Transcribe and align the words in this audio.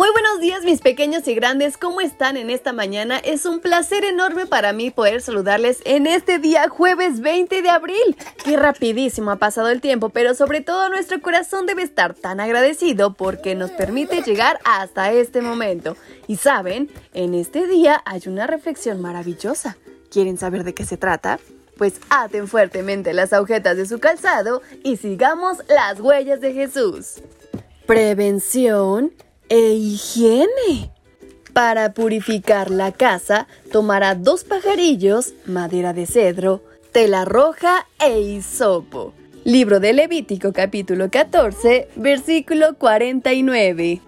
Muy 0.00 0.08
buenos 0.12 0.40
días 0.40 0.64
mis 0.64 0.80
pequeños 0.80 1.28
y 1.28 1.34
grandes, 1.34 1.76
¿cómo 1.76 2.00
están 2.00 2.38
en 2.38 2.48
esta 2.48 2.72
mañana? 2.72 3.18
Es 3.18 3.44
un 3.44 3.60
placer 3.60 4.02
enorme 4.02 4.46
para 4.46 4.72
mí 4.72 4.90
poder 4.90 5.20
saludarles 5.20 5.82
en 5.84 6.06
este 6.06 6.38
día 6.38 6.70
jueves 6.70 7.20
20 7.20 7.60
de 7.60 7.68
abril. 7.68 8.16
Qué 8.42 8.56
rapidísimo 8.56 9.30
ha 9.30 9.36
pasado 9.36 9.68
el 9.68 9.82
tiempo, 9.82 10.08
pero 10.08 10.34
sobre 10.34 10.62
todo 10.62 10.88
nuestro 10.88 11.20
corazón 11.20 11.66
debe 11.66 11.82
estar 11.82 12.14
tan 12.14 12.40
agradecido 12.40 13.12
porque 13.12 13.54
nos 13.54 13.72
permite 13.72 14.22
llegar 14.22 14.58
hasta 14.64 15.12
este 15.12 15.42
momento. 15.42 15.98
Y 16.26 16.36
saben, 16.36 16.88
en 17.12 17.34
este 17.34 17.66
día 17.66 18.02
hay 18.06 18.22
una 18.24 18.46
reflexión 18.46 19.02
maravillosa. 19.02 19.76
¿Quieren 20.10 20.38
saber 20.38 20.64
de 20.64 20.72
qué 20.72 20.86
se 20.86 20.96
trata? 20.96 21.38
Pues 21.76 22.00
aten 22.08 22.48
fuertemente 22.48 23.12
las 23.12 23.34
agujetas 23.34 23.76
de 23.76 23.84
su 23.84 23.98
calzado 23.98 24.62
y 24.82 24.96
sigamos 24.96 25.58
las 25.68 26.00
huellas 26.00 26.40
de 26.40 26.54
Jesús. 26.54 27.16
Prevención 27.84 29.12
e 29.50 29.74
higiene. 29.74 30.90
Para 31.52 31.92
purificar 31.92 32.70
la 32.70 32.92
casa, 32.92 33.48
tomará 33.70 34.14
dos 34.14 34.44
pajarillos, 34.44 35.34
madera 35.44 35.92
de 35.92 36.06
cedro, 36.06 36.62
tela 36.92 37.24
roja 37.26 37.86
e 37.98 38.20
hisopo. 38.20 39.12
Libro 39.44 39.80
de 39.80 39.92
Levítico 39.92 40.52
capítulo 40.52 41.10
14, 41.10 41.88
versículo 41.96 42.76
49. 42.78 44.00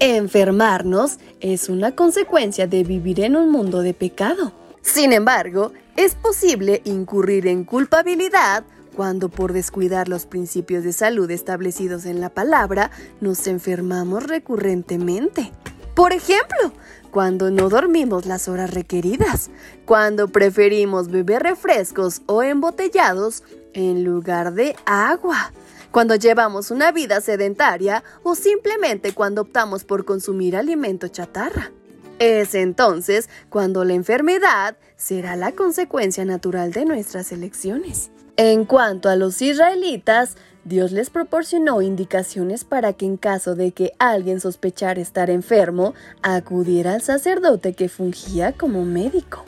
Enfermarnos 0.00 1.18
es 1.40 1.68
una 1.68 1.94
consecuencia 1.94 2.66
de 2.66 2.82
vivir 2.82 3.20
en 3.20 3.36
un 3.36 3.52
mundo 3.52 3.82
de 3.82 3.94
pecado. 3.94 4.52
Sin 4.82 5.12
embargo, 5.12 5.72
es 5.96 6.14
posible 6.14 6.80
incurrir 6.84 7.46
en 7.46 7.64
culpabilidad 7.64 8.64
cuando 9.00 9.30
por 9.30 9.54
descuidar 9.54 10.08
los 10.08 10.26
principios 10.26 10.84
de 10.84 10.92
salud 10.92 11.30
establecidos 11.30 12.04
en 12.04 12.20
la 12.20 12.28
palabra 12.28 12.90
nos 13.22 13.46
enfermamos 13.46 14.24
recurrentemente. 14.24 15.52
Por 15.94 16.12
ejemplo, 16.12 16.74
cuando 17.10 17.50
no 17.50 17.70
dormimos 17.70 18.26
las 18.26 18.46
horas 18.46 18.74
requeridas, 18.74 19.48
cuando 19.86 20.28
preferimos 20.28 21.08
beber 21.08 21.44
refrescos 21.44 22.20
o 22.26 22.42
embotellados 22.42 23.42
en 23.72 24.04
lugar 24.04 24.52
de 24.52 24.76
agua, 24.84 25.50
cuando 25.90 26.14
llevamos 26.16 26.70
una 26.70 26.92
vida 26.92 27.22
sedentaria 27.22 28.04
o 28.22 28.34
simplemente 28.34 29.14
cuando 29.14 29.40
optamos 29.40 29.84
por 29.84 30.04
consumir 30.04 30.58
alimento 30.58 31.08
chatarra. 31.08 31.72
Es 32.18 32.54
entonces 32.54 33.30
cuando 33.48 33.82
la 33.82 33.94
enfermedad 33.94 34.76
será 34.96 35.36
la 35.36 35.52
consecuencia 35.52 36.26
natural 36.26 36.72
de 36.72 36.84
nuestras 36.84 37.32
elecciones. 37.32 38.10
En 38.42 38.64
cuanto 38.64 39.10
a 39.10 39.16
los 39.16 39.42
israelitas, 39.42 40.38
Dios 40.64 40.92
les 40.92 41.10
proporcionó 41.10 41.82
indicaciones 41.82 42.64
para 42.64 42.94
que 42.94 43.04
en 43.04 43.18
caso 43.18 43.54
de 43.54 43.72
que 43.72 43.92
alguien 43.98 44.40
sospechara 44.40 44.98
estar 44.98 45.28
enfermo, 45.28 45.92
acudiera 46.22 46.94
al 46.94 47.02
sacerdote 47.02 47.74
que 47.74 47.90
fungía 47.90 48.52
como 48.52 48.86
médico. 48.86 49.44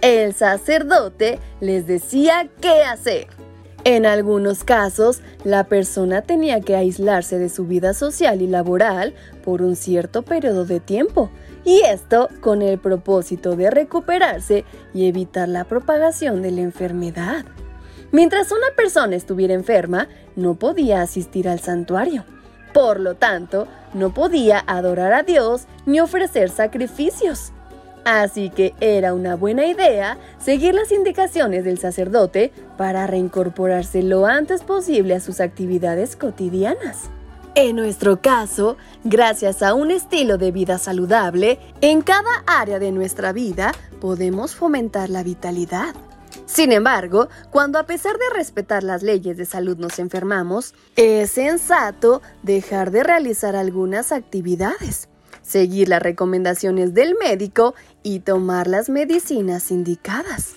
El 0.00 0.34
sacerdote 0.34 1.38
les 1.60 1.86
decía 1.86 2.48
qué 2.60 2.82
hacer. 2.82 3.28
En 3.84 4.06
algunos 4.06 4.64
casos, 4.64 5.20
la 5.44 5.62
persona 5.62 6.22
tenía 6.22 6.60
que 6.60 6.74
aislarse 6.74 7.38
de 7.38 7.48
su 7.48 7.64
vida 7.66 7.94
social 7.94 8.42
y 8.42 8.48
laboral 8.48 9.14
por 9.44 9.62
un 9.62 9.76
cierto 9.76 10.22
periodo 10.22 10.64
de 10.64 10.80
tiempo, 10.80 11.30
y 11.64 11.82
esto 11.82 12.28
con 12.40 12.60
el 12.60 12.80
propósito 12.80 13.54
de 13.54 13.70
recuperarse 13.70 14.64
y 14.92 15.06
evitar 15.06 15.48
la 15.48 15.62
propagación 15.62 16.42
de 16.42 16.50
la 16.50 16.62
enfermedad. 16.62 17.46
Mientras 18.16 18.50
una 18.50 18.68
persona 18.74 19.14
estuviera 19.14 19.52
enferma, 19.52 20.08
no 20.36 20.54
podía 20.54 21.02
asistir 21.02 21.50
al 21.50 21.60
santuario. 21.60 22.24
Por 22.72 22.98
lo 22.98 23.16
tanto, 23.16 23.68
no 23.92 24.14
podía 24.14 24.64
adorar 24.66 25.12
a 25.12 25.22
Dios 25.22 25.66
ni 25.84 26.00
ofrecer 26.00 26.48
sacrificios. 26.48 27.52
Así 28.06 28.48
que 28.48 28.72
era 28.80 29.12
una 29.12 29.36
buena 29.36 29.66
idea 29.66 30.16
seguir 30.38 30.74
las 30.74 30.92
indicaciones 30.92 31.64
del 31.64 31.76
sacerdote 31.76 32.52
para 32.78 33.06
reincorporarse 33.06 34.02
lo 34.02 34.24
antes 34.24 34.62
posible 34.62 35.14
a 35.14 35.20
sus 35.20 35.40
actividades 35.40 36.16
cotidianas. 36.16 37.10
En 37.54 37.76
nuestro 37.76 38.22
caso, 38.22 38.78
gracias 39.04 39.62
a 39.62 39.74
un 39.74 39.90
estilo 39.90 40.38
de 40.38 40.52
vida 40.52 40.78
saludable, 40.78 41.58
en 41.82 42.00
cada 42.00 42.44
área 42.46 42.78
de 42.78 42.92
nuestra 42.92 43.34
vida 43.34 43.72
podemos 44.00 44.54
fomentar 44.54 45.10
la 45.10 45.22
vitalidad. 45.22 45.94
Sin 46.46 46.70
embargo, 46.70 47.28
cuando 47.50 47.78
a 47.78 47.86
pesar 47.86 48.16
de 48.18 48.36
respetar 48.36 48.84
las 48.84 49.02
leyes 49.02 49.36
de 49.36 49.44
salud 49.44 49.76
nos 49.76 49.98
enfermamos, 49.98 50.74
es 50.94 51.32
sensato 51.32 52.22
dejar 52.44 52.92
de 52.92 53.02
realizar 53.02 53.56
algunas 53.56 54.12
actividades, 54.12 55.08
seguir 55.42 55.88
las 55.88 56.00
recomendaciones 56.00 56.94
del 56.94 57.16
médico 57.16 57.74
y 58.04 58.20
tomar 58.20 58.68
las 58.68 58.88
medicinas 58.88 59.72
indicadas. 59.72 60.54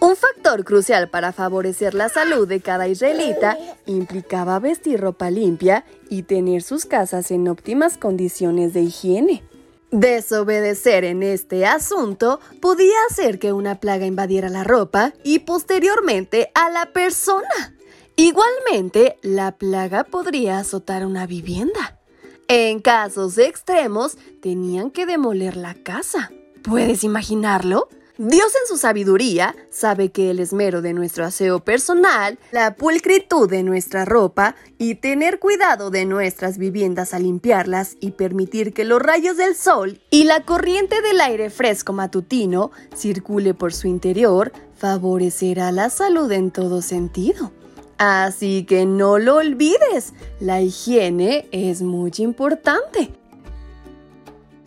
Un 0.00 0.16
factor 0.16 0.64
crucial 0.64 1.08
para 1.08 1.32
favorecer 1.32 1.94
la 1.94 2.08
salud 2.08 2.48
de 2.48 2.60
cada 2.60 2.88
israelita 2.88 3.56
implicaba 3.86 4.58
vestir 4.58 5.00
ropa 5.00 5.30
limpia 5.30 5.84
y 6.08 6.22
tener 6.22 6.62
sus 6.62 6.86
casas 6.86 7.30
en 7.30 7.46
óptimas 7.48 7.98
condiciones 7.98 8.74
de 8.74 8.82
higiene. 8.82 9.44
Desobedecer 9.92 11.04
en 11.04 11.22
este 11.22 11.66
asunto 11.66 12.40
podía 12.62 12.94
hacer 13.10 13.38
que 13.38 13.52
una 13.52 13.78
plaga 13.78 14.06
invadiera 14.06 14.48
la 14.48 14.64
ropa 14.64 15.12
y 15.22 15.40
posteriormente 15.40 16.50
a 16.54 16.70
la 16.70 16.86
persona. 16.94 17.76
Igualmente, 18.16 19.18
la 19.20 19.52
plaga 19.52 20.04
podría 20.04 20.58
azotar 20.58 21.04
una 21.04 21.26
vivienda. 21.26 22.00
En 22.48 22.80
casos 22.80 23.36
extremos, 23.36 24.16
tenían 24.40 24.90
que 24.90 25.04
demoler 25.04 25.58
la 25.58 25.74
casa. 25.74 26.30
¿Puedes 26.62 27.04
imaginarlo? 27.04 27.90
Dios 28.24 28.52
en 28.54 28.68
su 28.68 28.76
sabiduría 28.76 29.56
sabe 29.68 30.12
que 30.12 30.30
el 30.30 30.38
esmero 30.38 30.80
de 30.80 30.92
nuestro 30.92 31.24
aseo 31.24 31.58
personal, 31.58 32.38
la 32.52 32.76
pulcritud 32.76 33.50
de 33.50 33.64
nuestra 33.64 34.04
ropa 34.04 34.54
y 34.78 34.94
tener 34.94 35.40
cuidado 35.40 35.90
de 35.90 36.04
nuestras 36.04 36.56
viviendas 36.56 37.14
al 37.14 37.24
limpiarlas 37.24 37.96
y 37.98 38.12
permitir 38.12 38.74
que 38.74 38.84
los 38.84 39.02
rayos 39.02 39.38
del 39.38 39.56
sol 39.56 40.00
y 40.08 40.22
la 40.22 40.44
corriente 40.44 41.02
del 41.02 41.20
aire 41.20 41.50
fresco 41.50 41.92
matutino 41.92 42.70
circule 42.94 43.54
por 43.54 43.74
su 43.74 43.88
interior 43.88 44.52
favorecerá 44.76 45.72
la 45.72 45.90
salud 45.90 46.30
en 46.30 46.52
todo 46.52 46.80
sentido. 46.80 47.50
Así 47.98 48.64
que 48.66 48.86
no 48.86 49.18
lo 49.18 49.38
olvides, 49.38 50.12
la 50.38 50.60
higiene 50.60 51.48
es 51.50 51.82
muy 51.82 52.12
importante. 52.18 53.21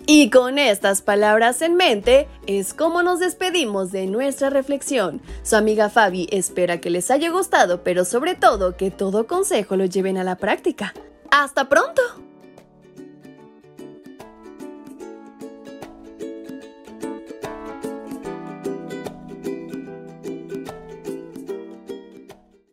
Y 0.07 0.29
con 0.29 0.59
estas 0.59 1.01
palabras 1.01 1.63
en 1.63 1.75
mente 1.75 2.27
es 2.45 2.75
como 2.75 3.01
nos 3.01 3.19
despedimos 3.19 3.91
de 3.91 4.05
nuestra 4.05 4.51
reflexión. 4.51 5.19
Su 5.41 5.55
amiga 5.55 5.89
Fabi 5.89 6.27
espera 6.31 6.79
que 6.79 6.91
les 6.91 7.09
haya 7.09 7.31
gustado, 7.31 7.83
pero 7.83 8.05
sobre 8.05 8.35
todo 8.35 8.77
que 8.77 8.91
todo 8.91 9.25
consejo 9.25 9.75
lo 9.75 9.85
lleven 9.85 10.17
a 10.17 10.23
la 10.23 10.37
práctica. 10.37 10.93
¡Hasta 11.31 11.69
pronto! 11.69 12.24